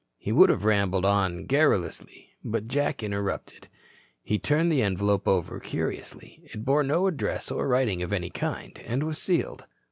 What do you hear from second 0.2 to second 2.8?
would have rambled on garrulously, but